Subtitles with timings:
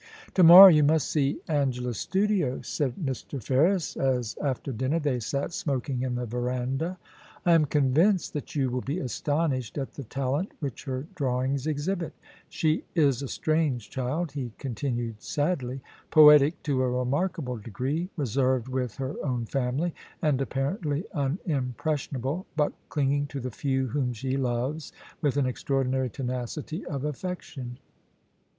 [0.19, 3.39] * To morrow you must see Angela's studio,' said Mr, 1 18 POLICY AND PASSION.
[3.41, 6.97] Ferris, as after dinner they sat smoking in the verandah.
[7.21, 11.67] * I am convinced that you will be astonished at the talent which her drawings
[11.67, 12.13] exhibit
[12.49, 18.69] She is a strange child/ he con tinued sadly;* poetic to a remarkable degree, reserved
[18.69, 24.35] with her own family, and apparently unimpressionable, but cling ing to the few whom she
[24.35, 27.77] loves with an extraordinary tenacity of aflfection.